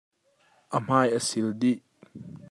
A 0.75 0.77
hmai 0.85 1.09
a 1.17 1.19
sil 1.27 1.49
dih. 1.61 1.79